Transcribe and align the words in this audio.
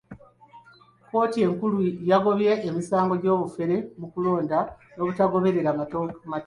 Kkooti 1.03 1.39
enkulu 1.47 1.77
yagobye 2.11 2.51
emisango 2.67 3.13
gy'obufere 3.21 3.75
mu 3.99 4.07
kulonda 4.13 4.57
n'obutagoberera 4.95 5.69
mateeka. 5.79 6.21